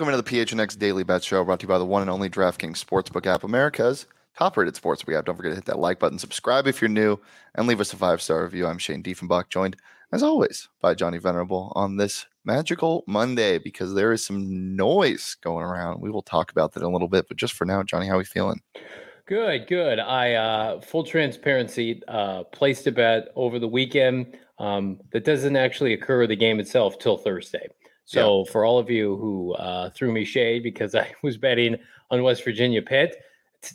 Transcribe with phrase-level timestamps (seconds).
[0.00, 2.30] welcome into the PHNX Daily Bet Show brought to you by the one and only
[2.30, 5.26] DraftKings Sportsbook app, America's top rated sportsbook app.
[5.26, 7.20] Don't forget to hit that like button, subscribe if you're new,
[7.54, 8.66] and leave us a five star review.
[8.66, 9.76] I'm Shane Diefenbach, joined
[10.10, 15.66] as always by Johnny Venerable on this magical Monday because there is some noise going
[15.66, 16.00] around.
[16.00, 18.14] We will talk about that in a little bit, but just for now, Johnny, how
[18.14, 18.62] are we feeling?
[19.26, 19.98] Good, good.
[19.98, 24.38] I uh full transparency uh placed a bet over the weekend.
[24.58, 27.68] Um that doesn't actually occur the game itself till Thursday.
[28.10, 31.76] So for all of you who uh threw me shade because I was betting
[32.10, 33.16] on West Virginia Pitt,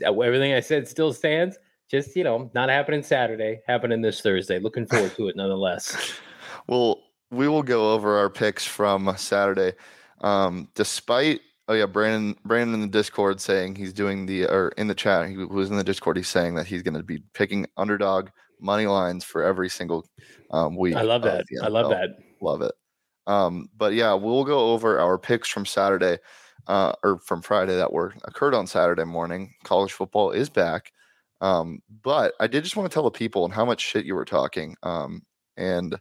[0.04, 1.58] everything I said still stands.
[1.90, 4.58] Just, you know, not happening Saturday, happening this Thursday.
[4.60, 6.14] Looking forward to it nonetheless.
[6.68, 9.74] Well, we will go over our picks from Saturday.
[10.22, 14.88] Um, despite oh yeah, Brandon Brandon in the Discord saying he's doing the or in
[14.88, 18.30] the chat, he was in the Discord, he's saying that he's gonna be picking underdog
[18.60, 20.08] money lines for every single
[20.50, 20.96] um, week.
[20.96, 21.46] I love that.
[21.62, 22.18] I love that.
[22.42, 22.72] Love it.
[23.28, 26.20] Um, but yeah, we'll go over our picks from Saturday,
[26.68, 29.54] uh, or from Friday that were occurred on Saturday morning.
[29.64, 30.92] College football is back.
[31.42, 34.16] Um, but I did just want to tell the people and how much shit you
[34.16, 34.76] were talking.
[34.84, 35.24] Um,
[35.58, 35.96] and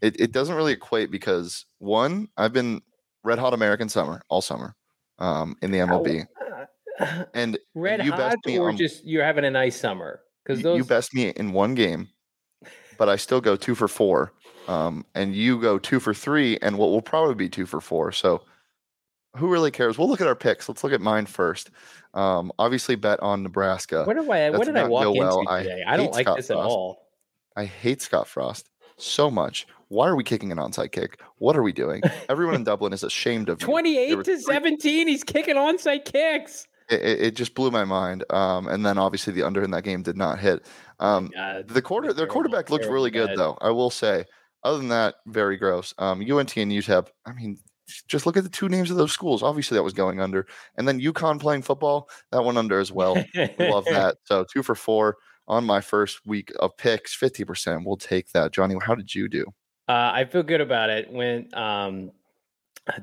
[0.00, 2.80] it, it doesn't really equate because one, I've been
[3.24, 4.74] red hot American summer all summer,
[5.18, 6.26] um, in the MLB.
[7.32, 10.20] And Red you hot or on- just you're having a nice summer?
[10.44, 12.08] Because those you best me in one game,
[13.00, 14.30] but I still go two for four.
[14.68, 18.12] Um, and you go two for three, and what will probably be two for four.
[18.12, 18.42] So
[19.38, 19.96] who really cares?
[19.96, 20.68] We'll look at our picks.
[20.68, 21.70] Let's look at mine first.
[22.12, 24.04] Um, obviously bet on Nebraska.
[24.04, 24.50] What do I?
[24.50, 25.46] What did I walk into well.
[25.46, 25.82] Today?
[25.86, 27.06] I, don't like Scott this at all.
[27.56, 28.68] I hate Scott Frost
[28.98, 29.66] so much.
[29.88, 31.22] Why are we kicking an onside kick?
[31.38, 32.02] What are we doing?
[32.28, 33.64] Everyone in Dublin is ashamed of me.
[33.64, 35.08] Twenty-eight to three- seventeen.
[35.08, 36.68] He's kicking onside kicks.
[36.90, 38.24] It, it, just blew my mind.
[38.30, 40.66] Um, and then obviously the under in that game did not hit.
[40.98, 43.56] Um, God, the quarter, their terrible, quarterback looked really good though.
[43.60, 44.24] I will say.
[44.62, 45.94] Other than that, very gross.
[45.98, 47.06] Um, UNT and UTEP.
[47.24, 47.56] I mean,
[48.08, 49.42] just look at the two names of those schools.
[49.42, 50.46] Obviously, that was going under.
[50.76, 53.14] And then UConn playing football, that went under as well.
[53.34, 54.16] We love that.
[54.24, 55.16] So two for four
[55.48, 57.86] on my first week of picks, fifty percent.
[57.86, 58.52] We'll take that.
[58.52, 59.46] Johnny, how did you do?
[59.88, 61.10] Uh, I feel good about it.
[61.10, 62.12] Went um,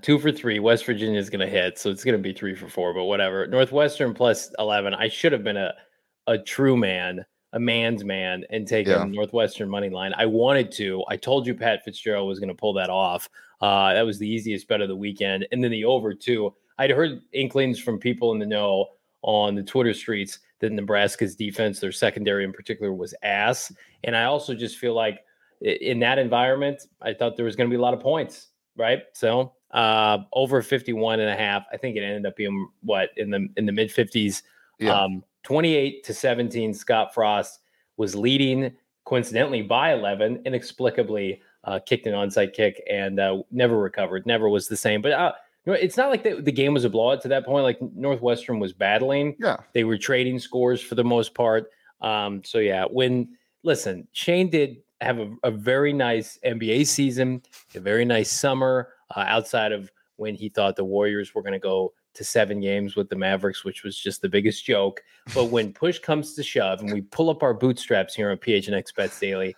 [0.01, 0.59] two for three.
[0.59, 2.93] West Virginia is going to hit, so it's going to be three for four.
[2.93, 3.47] But whatever.
[3.47, 4.93] Northwestern plus eleven.
[4.93, 5.73] I should have been a
[6.27, 9.03] a true man, a man's man, and taken Yeah.
[9.05, 10.13] Northwestern money line.
[10.17, 11.03] I wanted to.
[11.07, 13.29] I told you Pat Fitzgerald was going to pull that off.
[13.61, 16.53] Uh, that was the easiest bet of the weekend, and then the over too.
[16.77, 18.87] I'd heard inklings from people in the know
[19.23, 23.71] on the Twitter streets that Nebraska's defense, their secondary in particular, was ass.
[24.03, 25.23] And I also just feel like
[25.61, 29.03] in that environment, I thought there was going to be a lot of points, right?
[29.13, 31.65] So uh, over 51 and a half.
[31.71, 34.43] I think it ended up being what in the in the mid 50s.
[34.79, 34.93] Yeah.
[34.93, 36.73] Um, 28 to 17.
[36.73, 37.59] Scott Frost
[37.95, 38.73] was leading
[39.05, 44.25] coincidentally by 11, inexplicably uh, kicked an onside kick and uh, never recovered.
[44.25, 45.01] Never was the same.
[45.01, 45.33] But uh,
[45.65, 47.63] you know, it's not like the, the game was a blowout to that point.
[47.63, 49.35] Like Northwestern was battling.
[49.39, 49.57] Yeah.
[49.73, 51.71] They were trading scores for the most part.
[52.01, 53.29] Um, so yeah, when
[53.63, 57.41] listen, Shane did have a, a very nice NBA season,
[57.75, 61.59] a very nice summer uh, outside of when he thought the Warriors were going to
[61.59, 65.01] go to seven games with the Mavericks, which was just the biggest joke.
[65.35, 68.95] But when push comes to shove and we pull up our bootstraps here on PHNX
[68.95, 69.55] Bets Daily,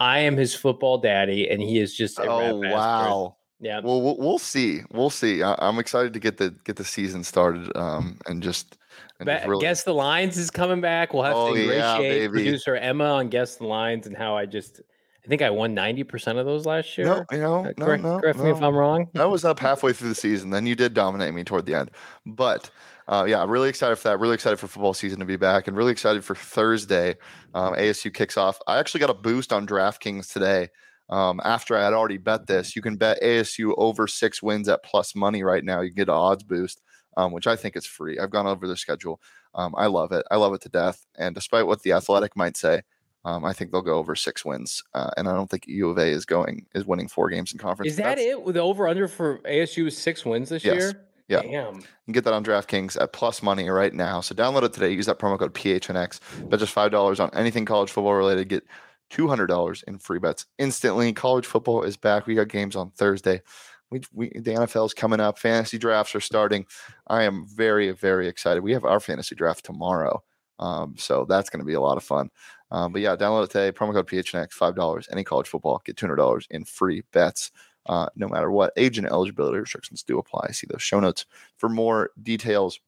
[0.00, 3.36] I am his football daddy, and he is just a Oh wow.
[3.62, 4.80] Yeah, Well, we'll we'll see.
[4.90, 5.42] We'll see.
[5.42, 7.70] I, I'm excited to get the get the season started.
[7.76, 8.78] Um, and just
[9.20, 11.12] and just really- Guess the Lines is coming back.
[11.12, 12.32] We'll have Oh, to yeah, ingratiate baby.
[12.32, 14.80] producer Emma on Guess the Lines and how I just,
[15.24, 17.06] I think I won 90% of those last year.
[17.06, 18.62] No, you know, Uh, no, correct no, correct me if.
[18.62, 19.08] I'm wrong.
[19.14, 20.50] I was up halfway through the season.
[20.50, 21.90] Then you did dominate me toward the end.
[22.24, 22.70] But
[23.06, 24.18] uh, yeah, I'm really excited for that.
[24.20, 27.16] Really excited for football season to be back, and really excited for Thursday.
[27.54, 28.58] Um, ASU kicks off.
[28.66, 30.68] I actually got a boost on DraftKings today.
[31.10, 34.84] Um, after I had already bet this, you can bet ASU over six wins at
[34.84, 35.80] plus money right now.
[35.80, 36.80] You can get an odds boost,
[37.16, 38.18] um, which I think is free.
[38.18, 39.20] I've gone over their schedule.
[39.54, 40.24] Um, I love it.
[40.30, 41.04] I love it to death.
[41.18, 42.82] And despite what the athletic might say,
[43.24, 44.82] um, I think they'll go over six wins.
[44.94, 47.58] Uh, and I don't think U of A is going is winning four games in
[47.58, 47.90] conference.
[47.92, 50.76] Is that That's- it with the over under for ASU is six wins this Yes.
[50.76, 51.06] year?
[51.28, 51.42] Yeah.
[51.42, 51.76] Damn.
[51.76, 54.20] You can get that on DraftKings at plus money right now.
[54.20, 54.90] So download it today.
[54.90, 56.18] Use that promo code PHNX.
[56.48, 58.48] Bet just $5 on anything college football related.
[58.48, 58.64] Get
[59.12, 61.12] $200 in free bets instantly.
[61.12, 62.26] College football is back.
[62.26, 63.42] We got games on Thursday.
[63.90, 65.38] We, we the NFL's coming up.
[65.38, 66.66] Fantasy drafts are starting.
[67.08, 68.62] I am very, very excited.
[68.62, 70.22] We have our fantasy draft tomorrow.
[70.60, 72.30] Um, so that's going to be a lot of fun.
[72.70, 73.72] Um, but yeah, download it today.
[73.72, 75.06] Promo code PHNX, $5.
[75.10, 77.50] Any college football, get $200 in free bets.
[77.86, 80.48] Uh, no matter what, age and eligibility restrictions do apply.
[80.52, 81.26] See those show notes
[81.56, 82.78] for more details.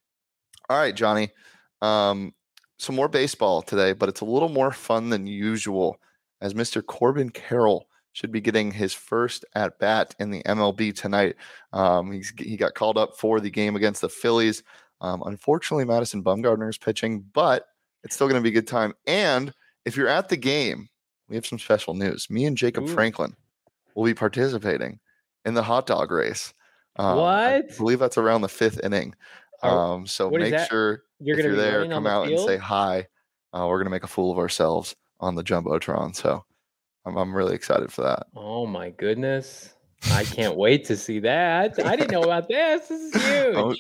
[0.69, 1.31] All right, Johnny.
[1.81, 2.35] Um,
[2.79, 5.97] some more baseball today, but it's a little more fun than usual
[6.41, 6.85] as Mr.
[6.85, 11.37] Corbin Carroll should be getting his first at bat in the MLB tonight.
[11.73, 14.63] Um, he got called up for the game against the Phillies.
[15.01, 17.67] Um, unfortunately, Madison Bumgarner is pitching, but
[18.05, 18.95] it's still going to be a good time.
[19.07, 19.53] And
[19.85, 20.89] if you're at the game,
[21.29, 22.29] we have some special news.
[22.31, 22.89] Me and Jacob Ooh.
[22.89, 23.35] Franklin
[23.95, 25.01] will be participating
[25.45, 26.53] in the hot dog race.
[26.97, 29.15] Um, I believe that's around the fifth inning.
[29.63, 32.29] Um, so what make sure You're if going to you're be there, come the out
[32.29, 33.07] and say hi.
[33.55, 36.17] Uh, we're gonna make a fool of ourselves on the jumbotron.
[36.17, 36.45] So
[37.05, 38.27] I'm, I'm really excited for that.
[38.35, 39.75] Oh my goodness.
[40.11, 41.79] I can't wait to see that.
[41.85, 42.89] I didn't know about this.
[42.89, 43.57] This is huge.
[43.57, 43.75] Oh,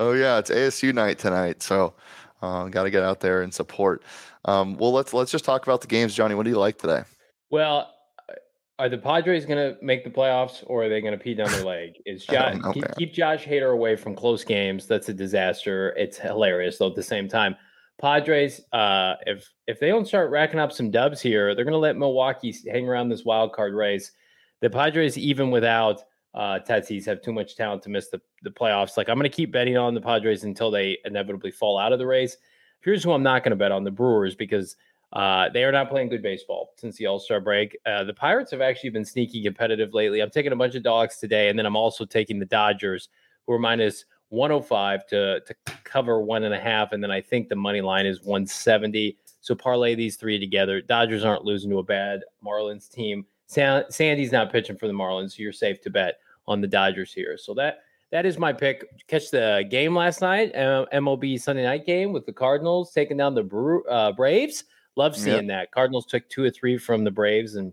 [0.00, 1.94] Oh yeah, it's ASU night tonight, so
[2.42, 4.02] uh, got to get out there and support.
[4.44, 6.34] Um, well, let's let's just talk about the games, Johnny.
[6.34, 7.02] What do you like today?
[7.50, 7.92] Well,
[8.28, 8.34] uh,
[8.78, 11.50] are the Padres going to make the playoffs or are they going to pee down
[11.50, 11.94] their leg?
[12.06, 14.86] Is Josh know, keep, keep Josh Hader away from close games?
[14.86, 15.94] That's a disaster.
[15.96, 16.88] It's hilarious though.
[16.88, 17.56] At the same time,
[18.00, 21.78] Padres, uh, if if they don't start racking up some dubs here, they're going to
[21.78, 24.12] let Milwaukee hang around this wild card race.
[24.60, 26.02] The Padres, even without
[26.38, 28.96] uh, Tatis, have too much talent to miss the, the playoffs.
[28.96, 31.98] Like I'm going to keep betting on the Padres until they inevitably fall out of
[31.98, 32.36] the race.
[32.80, 34.76] Here's who I'm not going to bet on: the Brewers because
[35.12, 37.76] uh, they are not playing good baseball since the All Star break.
[37.84, 40.20] Uh, the Pirates have actually been sneaky competitive lately.
[40.20, 43.08] I'm taking a bunch of dogs today, and then I'm also taking the Dodgers,
[43.44, 47.48] who are minus 105 to to cover one and a half, and then I think
[47.48, 49.18] the money line is 170.
[49.40, 50.80] So parlay these three together.
[50.82, 53.26] Dodgers aren't losing to a bad Marlins team.
[53.46, 57.12] Sa- Sandy's not pitching for the Marlins, so you're safe to bet on the Dodgers
[57.12, 57.38] here.
[57.38, 57.80] So that
[58.10, 58.84] that is my pick.
[59.06, 63.34] Catch the game last night, uh, MLB Sunday night game with the Cardinals taking down
[63.34, 64.64] the uh, Braves.
[64.96, 65.20] Love Yep.
[65.20, 65.70] seeing that.
[65.70, 67.72] Cardinals took two or three from the Braves, and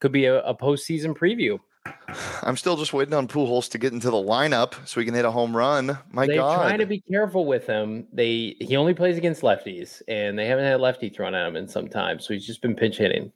[0.00, 1.58] could be a, a postseason preview.
[2.42, 5.24] I'm still just waiting on Pujols to get into the lineup so he can hit
[5.24, 5.98] a home run.
[6.10, 8.06] My They're God, trying to be careful with him.
[8.12, 11.68] They he only plays against lefties, and they haven't had lefty thrown at him in
[11.68, 12.18] some time.
[12.20, 13.30] So he's just been pinch hitting.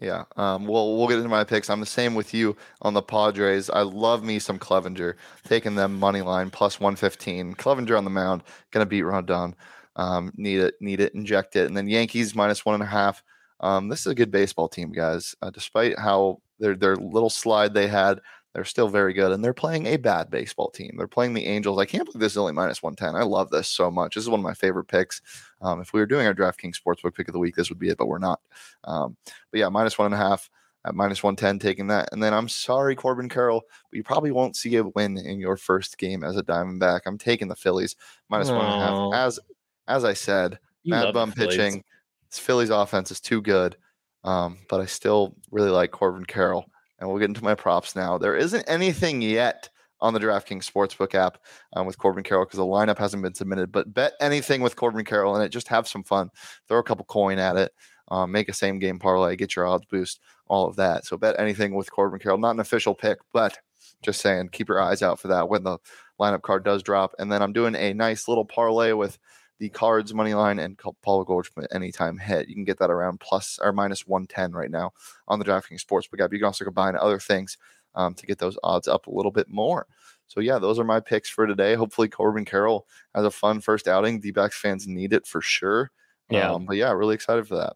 [0.00, 0.24] Yeah.
[0.36, 1.70] Um, well, we'll get into my picks.
[1.70, 3.70] I'm the same with you on the Padres.
[3.70, 5.14] I love me some Clevinger,
[5.44, 7.54] taking them money line plus 115.
[7.54, 9.54] Clevinger on the mound, gonna beat Rondon.
[9.96, 13.22] Um, need it, need it, inject it, and then Yankees minus one and a half.
[13.60, 15.34] Um, this is a good baseball team, guys.
[15.42, 18.20] Uh, despite how their their little slide they had,
[18.54, 20.94] they're still very good, and they're playing a bad baseball team.
[20.96, 21.78] They're playing the Angels.
[21.78, 23.20] I can't believe this is only minus 110.
[23.20, 24.14] I love this so much.
[24.14, 25.20] This is one of my favorite picks.
[25.60, 27.90] Um, if we were doing our DraftKings Sportsbook pick of the week, this would be
[27.90, 28.40] it, but we're not.
[28.84, 29.16] Um,
[29.50, 30.50] but yeah, minus one and a half
[30.84, 32.08] at minus 110, taking that.
[32.12, 35.56] And then I'm sorry, Corbin Carroll, but you probably won't see a win in your
[35.56, 37.00] first game as a Diamondback.
[37.06, 37.96] I'm taking the Phillies
[38.28, 39.14] minus one and a half.
[39.14, 39.40] As
[39.88, 41.84] as I said, You Mad Bum pitching.
[42.30, 43.76] This Phillies offense is too good.
[44.24, 46.66] Um, but I still really like Corbin Carroll.
[46.98, 48.18] And we'll get into my props now.
[48.18, 49.68] There isn't anything yet
[50.00, 51.38] on the DraftKings Sportsbook app
[51.74, 53.72] um, with Corbin Carroll because the lineup hasn't been submitted.
[53.72, 55.50] But bet anything with Corbin Carroll in it.
[55.50, 56.30] Just have some fun.
[56.68, 57.72] Throw a couple coin at it.
[58.08, 59.36] Um, make a same game parlay.
[59.36, 60.20] Get your odds boost.
[60.46, 61.04] All of that.
[61.04, 62.38] So bet anything with Corbin Carroll.
[62.38, 63.58] Not an official pick, but
[64.02, 65.78] just saying, keep your eyes out for that when the
[66.20, 67.14] lineup card does drop.
[67.18, 69.18] And then I'm doing a nice little parlay with
[69.58, 72.48] the cards money line and Paul Goldschmidt anytime hit.
[72.48, 74.92] You can get that around plus or minus 110 right now
[75.26, 76.32] on the DraftKings Sportsbook app.
[76.32, 77.58] You can also combine other things
[77.94, 79.86] um, to get those odds up a little bit more.
[80.28, 81.74] So yeah, those are my picks for today.
[81.74, 84.20] Hopefully Corbin Carroll has a fun first outing.
[84.20, 85.90] D-backs fans need it for sure.
[86.30, 86.52] Yeah.
[86.52, 87.74] Um, but yeah, really excited for that.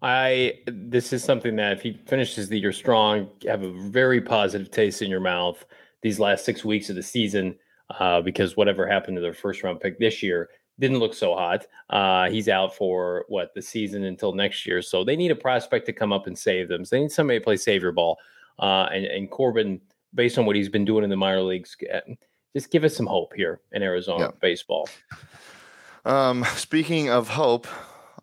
[0.00, 4.70] I this is something that if he finishes the year strong, have a very positive
[4.70, 5.64] taste in your mouth
[6.02, 7.54] these last six weeks of the season,
[8.00, 10.48] uh, because whatever happened to their first round pick this year
[10.78, 11.66] didn't look so hot.
[11.90, 15.86] Uh, he's out for what the season until next year, so they need a prospect
[15.86, 16.84] to come up and save them.
[16.84, 18.18] So they need somebody to play savior ball,
[18.58, 19.80] uh, and and Corbin,
[20.14, 22.00] based on what he's been doing in the minor leagues, uh,
[22.54, 24.30] just give us some hope here in Arizona Yeah.
[24.40, 24.88] baseball.
[26.04, 27.66] Um, speaking of hope,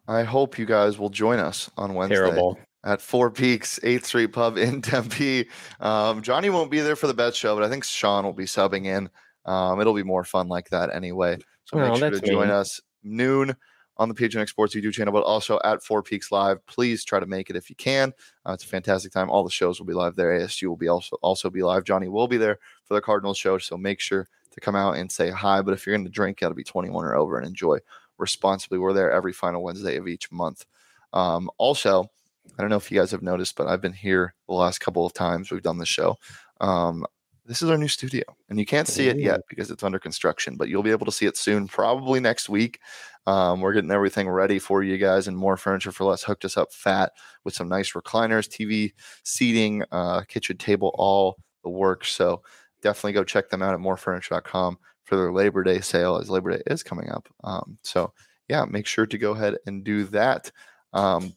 [0.07, 2.15] I hope you guys will join us on Wednesday.
[2.15, 2.59] Terrible.
[2.85, 5.47] at Four Peaks 8th Street Pub in Tempe.
[5.79, 8.45] Um, Johnny won't be there for the bet show, but I think Sean will be
[8.45, 9.09] subbing in.
[9.45, 11.37] Um, it'll be more fun like that anyway.
[11.69, 12.55] So Oh, make sure to that's join mean.
[12.55, 13.55] us noon
[13.97, 16.65] on the PHNX Sports YouTube channel, but also at Four Peaks Live.
[16.67, 18.13] Please try to make it if you can.
[18.47, 19.29] Uh, it's a fantastic time.
[19.29, 20.31] All the shows will be live there.
[20.39, 21.83] ASU will be also also be live.
[21.83, 24.97] Johnny will be there for the Cardinals show, so make sure to to come out
[24.97, 25.61] and say hi.
[25.61, 27.77] But if you're going to drink, got to be 21 or over and enjoy
[28.17, 28.79] responsibly.
[28.79, 30.65] We're there every final Wednesday of each month.
[31.13, 32.09] Um, also,
[32.57, 35.05] I don't know if you guys have noticed, but I've been here the last couple
[35.05, 36.17] of times we've done the show.
[36.61, 37.05] Um,
[37.49, 40.55] this is our new studio, and you can't see it yet because it's under construction,
[40.55, 42.79] but you'll be able to see it soon, probably next week.
[43.25, 46.57] Um, we're getting everything ready for you guys, and more furniture for less hooked us
[46.57, 47.11] up fat
[47.43, 52.11] with some nice recliners, TV, seating, uh, kitchen table, all the works.
[52.11, 52.43] So
[52.83, 56.61] definitely go check them out at morefurniture.com for their Labor Day sale as Labor Day
[56.67, 57.27] is coming up.
[57.43, 58.13] Um, so
[58.47, 60.51] yeah, make sure to go ahead and do that.
[60.93, 61.33] Um,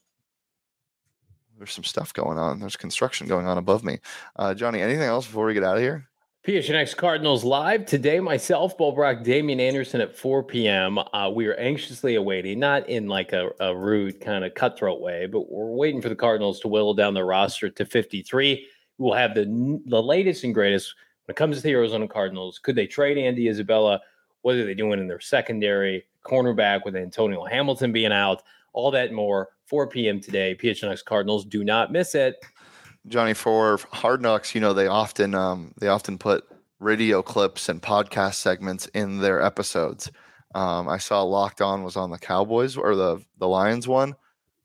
[1.63, 2.59] there's some stuff going on.
[2.59, 3.99] There's construction going on above me.
[4.35, 6.09] Uh, Johnny, anything else before we get out of here?
[6.45, 8.19] PHNX Cardinals live today.
[8.19, 10.99] Myself, Bo Brack, Damien Anderson at 4 p.m.
[11.13, 15.25] Uh, we are anxiously awaiting, not in like a, a rude kind of cutthroat way,
[15.25, 18.67] but we're waiting for the Cardinals to whittle down the roster to 53.
[18.97, 19.45] We'll have the
[19.85, 20.93] the latest and greatest
[21.23, 22.59] when it comes to the Arizona Cardinals.
[22.59, 24.01] Could they trade Andy Isabella?
[24.41, 26.07] What are they doing in their secondary?
[26.25, 28.43] Cornerback with Antonio Hamilton being out,
[28.73, 29.49] all that more.
[29.67, 30.19] 4 p.m.
[30.19, 30.55] today.
[30.61, 31.45] PHNX Cardinals.
[31.45, 32.35] Do not miss it.
[33.07, 36.45] Johnny, for Hard Knocks, you know they often um, they often put
[36.79, 40.11] radio clips and podcast segments in their episodes.
[40.55, 44.15] Um, I saw Locked On was on the Cowboys or the the Lions one.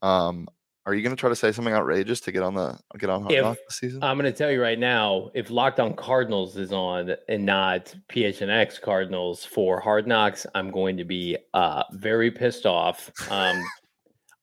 [0.02, 0.48] Um,
[0.86, 3.22] are you going to try to say something outrageous to get on the get on
[3.22, 4.02] Hard If- Knocks this season?
[4.02, 7.94] I'm going to tell you right now, if Locked On Cardinals is on and not
[8.08, 13.10] PHNX Cardinals for Hard Knocks, I'm going to be uh, very pissed off.
[13.30, 13.62] Um,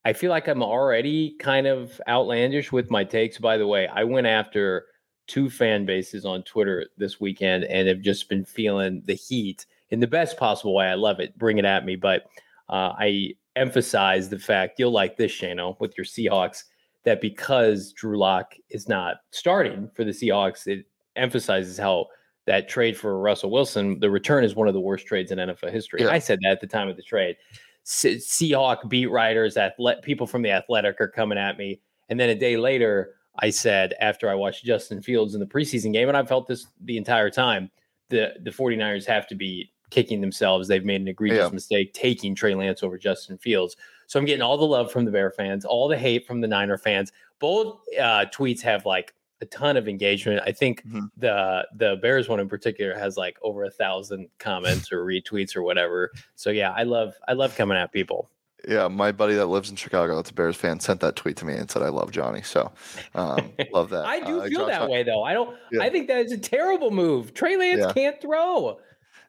[0.06, 3.40] I feel like I'm already kind of outlandish with my takes.
[3.40, 4.86] By the way, I went after
[5.28, 10.00] two fan bases on Twitter this weekend and have just been feeling the heat in
[10.00, 10.86] the best possible way.
[10.86, 11.38] I love it.
[11.38, 11.96] Bring it at me.
[11.96, 12.28] But
[12.70, 16.66] uh, I emphasize the fact you'll like this, Shano, with your Seahawks
[17.04, 20.86] that because Drew Lock is not starting for the Seahawks, it
[21.16, 22.08] emphasizes how
[22.46, 25.72] that trade for Russell Wilson, the return is one of the worst trades in NFL
[25.72, 26.04] history.
[26.04, 26.10] Yeah.
[26.10, 27.38] I said that at the time of the trade.
[27.86, 32.30] Se- Seahawk beat writers, athlete, people from the Athletic are coming at me, and then
[32.30, 36.18] a day later, I said after I watched Justin Fields in the preseason game, and
[36.18, 37.70] I felt this the entire time,
[38.10, 40.68] the the 49ers have to be kicking themselves.
[40.68, 41.50] They've made an egregious Yeah.
[41.50, 43.78] mistake taking Trey Lance over Justin Fields.
[44.08, 46.48] So I'm getting all the love from the Bear fans, all the hate from the
[46.48, 47.12] Niner fans.
[47.40, 50.42] Both uh, tweets have like a ton of engagement.
[50.46, 51.10] I think Mhm.
[51.18, 55.64] the the Bears one in particular has like over a thousand comments or retweets or
[55.64, 56.12] whatever.
[56.36, 58.30] So yeah, I love I love coming at people.
[58.68, 61.46] yeah, my buddy that lives in Chicago, that's a Bears fan, sent that tweet to
[61.46, 62.72] me and said, "I love Johnny." So
[63.14, 64.06] um, love that.
[64.06, 65.22] I do Uh, feel Josh that way though.
[65.24, 65.56] I don't.
[65.72, 65.84] Yeah.
[65.84, 67.34] I think that is a terrible move.
[67.34, 67.94] Trey Lance Yeah.
[67.94, 68.80] can't throw.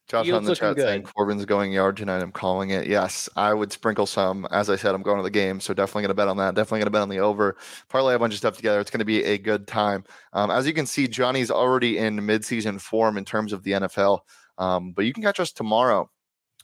[0.08, 1.02] Josh on the chat saying.
[1.02, 2.22] Corbin's going yard tonight.
[2.22, 2.86] I'm calling it.
[2.86, 4.46] Yes, I would sprinkle some.
[4.52, 6.54] As I said, I'm going to the game, so definitely going to bet on that.
[6.54, 7.56] Definitely going to bet on the over.
[7.88, 8.78] Parlay a bunch of stuff together.
[8.78, 10.04] It's going to be a good time.
[10.32, 14.20] Um, as you can see, Johnny's already in midseason form in terms of the NFL.
[14.58, 16.08] Um, but you can catch us tomorrow.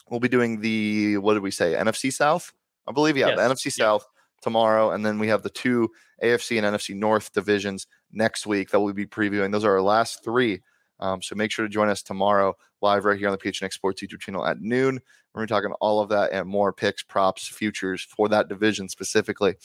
[0.09, 1.75] We'll be doing the what did we say?
[1.75, 2.53] NFC South,
[2.87, 3.17] I believe.
[3.17, 3.51] Yeah, the Yes.
[3.53, 3.85] NFC Yeah.
[3.85, 4.07] South
[4.41, 5.89] tomorrow, and then we have the two
[6.23, 9.51] AFC and NFC North divisions next week that we'll be previewing.
[9.51, 10.61] Those are our last three.
[11.03, 14.03] Um, so make sure to join us tomorrow live right here on the PHNX Sports
[14.03, 15.01] YouTube channel at noon.
[15.35, 18.49] We're going to be talking all of that and more picks, props, futures for that
[18.49, 19.57] division specifically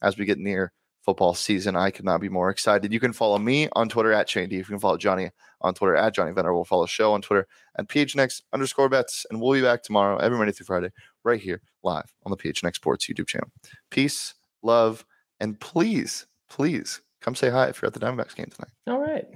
[0.00, 0.72] as we get near
[1.02, 1.74] football season.
[1.76, 2.92] I could not be more excited.
[2.92, 4.56] You can follow me on Twitter at Shane D.
[4.56, 6.54] You can follow Johnny on Twitter at Johnny Venner.
[6.54, 7.46] We'll follow the show on Twitter
[7.76, 9.26] at PHNX underscore bets.
[9.30, 10.90] And we'll be back tomorrow, every Monday through Friday,
[11.24, 13.50] right here live on the PHNX Sports YouTube channel.
[13.90, 15.04] Peace, love,
[15.40, 18.70] and please, please come say hi if you're at the Diamondbacks game tonight.
[18.86, 19.26] All right.